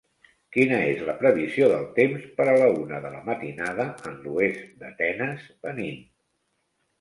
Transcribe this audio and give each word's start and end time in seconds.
Quina 0.55 0.77
és 0.93 1.01
la 1.09 1.13
previsió 1.17 1.67
del 1.73 1.83
temps 1.99 2.23
per 2.39 2.47
a 2.53 2.55
la 2.61 2.69
una 2.85 3.03
de 3.03 3.11
la 3.17 3.19
matinada 3.29 3.87
en 4.13 4.17
l'oest 4.25 4.65
d'Atenes, 4.81 5.47
Benín? 5.69 6.03